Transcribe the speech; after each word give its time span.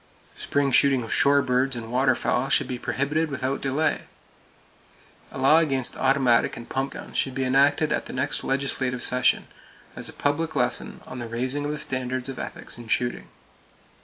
Spring 0.33 0.71
shooting 0.71 1.03
of 1.03 1.13
shore 1.13 1.43
birds 1.43 1.75
and 1.75 1.91
waterfowl 1.91 2.49
should 2.49 2.67
be 2.67 2.79
prohibited 2.79 3.29
without 3.29 3.61
delay. 3.61 4.05
A 5.31 5.37
law 5.37 5.59
against 5.59 5.95
automatic 5.95 6.57
and 6.57 6.67
pump 6.67 6.93
guns 6.93 7.15
should 7.15 7.35
be 7.35 7.43
enacted 7.43 7.91
at 7.91 8.07
the 8.07 8.13
next 8.13 8.43
legislative 8.43 9.03
session, 9.03 9.45
as 9.95 10.09
a 10.09 10.13
public 10.13 10.55
lesson 10.55 11.01
on 11.05 11.19
the 11.19 11.27
raising 11.27 11.65
of 11.65 11.71
the 11.71 11.77
standard 11.77 12.27
of 12.29 12.39
ethics 12.39 12.79
in 12.79 12.87
shooting. 12.87 13.27